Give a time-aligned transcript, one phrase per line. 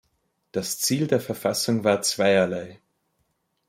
[0.51, 2.81] Das Ziel der Verfassung war zweierlei.